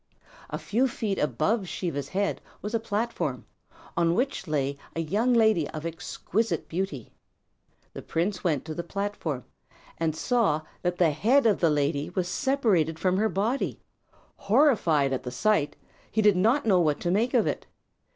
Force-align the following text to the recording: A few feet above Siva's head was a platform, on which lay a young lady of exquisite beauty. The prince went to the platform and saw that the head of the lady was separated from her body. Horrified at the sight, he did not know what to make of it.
A 0.49 0.57
few 0.57 0.87
feet 0.87 1.19
above 1.19 1.69
Siva's 1.69 2.09
head 2.09 2.41
was 2.63 2.73
a 2.73 2.79
platform, 2.79 3.45
on 3.95 4.15
which 4.15 4.47
lay 4.47 4.79
a 4.95 4.99
young 4.99 5.31
lady 5.31 5.69
of 5.69 5.85
exquisite 5.85 6.67
beauty. 6.67 7.11
The 7.93 8.01
prince 8.01 8.43
went 8.43 8.65
to 8.65 8.73
the 8.73 8.81
platform 8.81 9.45
and 9.99 10.15
saw 10.15 10.63
that 10.81 10.97
the 10.97 11.11
head 11.11 11.45
of 11.45 11.59
the 11.59 11.69
lady 11.69 12.09
was 12.09 12.27
separated 12.27 12.97
from 12.97 13.17
her 13.17 13.29
body. 13.29 13.79
Horrified 14.37 15.13
at 15.13 15.21
the 15.21 15.29
sight, 15.29 15.75
he 16.09 16.23
did 16.23 16.35
not 16.35 16.65
know 16.65 16.79
what 16.79 16.99
to 17.01 17.11
make 17.11 17.35
of 17.35 17.45
it. 17.45 17.67